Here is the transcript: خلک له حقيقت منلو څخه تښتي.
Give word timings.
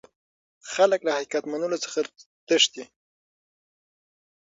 خلک 0.73 0.99
له 1.03 1.11
حقيقت 1.17 1.43
منلو 1.51 1.77
څخه 1.85 1.99
تښتي. 2.47 2.83